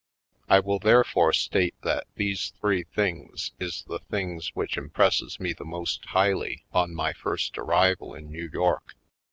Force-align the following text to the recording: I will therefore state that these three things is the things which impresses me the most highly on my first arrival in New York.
I 0.49 0.59
will 0.61 0.79
therefore 0.79 1.31
state 1.31 1.75
that 1.83 2.07
these 2.15 2.53
three 2.59 2.85
things 2.85 3.51
is 3.59 3.83
the 3.83 3.99
things 3.99 4.49
which 4.55 4.75
impresses 4.75 5.39
me 5.39 5.53
the 5.53 5.63
most 5.63 6.03
highly 6.05 6.63
on 6.73 6.95
my 6.95 7.13
first 7.13 7.55
arrival 7.59 8.15
in 8.15 8.31
New 8.31 8.49
York. 8.51 8.95